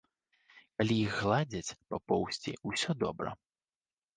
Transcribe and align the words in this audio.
Калі 0.77 0.95
іх 1.01 1.19
гладзяць 1.25 1.75
па 1.91 1.97
поўсці, 2.13 2.57
усё 2.73 2.91
добра. 3.05 3.29